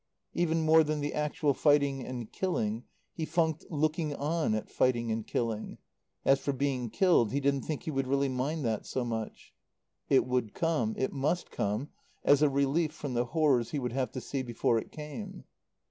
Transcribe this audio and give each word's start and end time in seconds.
Even 0.33 0.61
more 0.61 0.83
than 0.83 0.99
the 0.99 1.13
actual 1.13 1.53
fighting 1.53 2.03
and 2.03 2.31
killing, 2.31 2.85
he 3.13 3.23
funked 3.23 3.65
looking 3.69 4.15
on 4.15 4.55
at 4.55 4.67
fighting 4.67 5.11
and 5.11 5.27
killing; 5.27 5.77
as 6.25 6.39
for 6.39 6.53
being 6.53 6.89
killed, 6.89 7.31
he 7.31 7.39
didn't 7.39 7.61
think 7.65 7.83
he 7.83 7.91
would 7.91 8.07
really 8.07 8.27
mind 8.27 8.65
that 8.65 8.87
so 8.87 9.05
much. 9.05 9.53
It 10.09 10.25
would 10.25 10.55
come 10.55 10.95
it 10.97 11.13
must 11.13 11.51
come 11.51 11.89
as 12.23 12.41
a 12.41 12.49
relief 12.49 12.91
from 12.91 13.13
the 13.13 13.25
horrors 13.25 13.69
he 13.69 13.77
would 13.79 13.91
have 13.93 14.11
to 14.13 14.21
see 14.21 14.41
before 14.41 14.79
it 14.79 14.91
came. 14.91 15.43